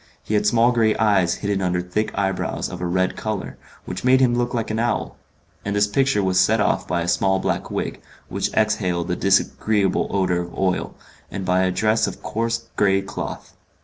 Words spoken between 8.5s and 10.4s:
exhaled a disagreeable odour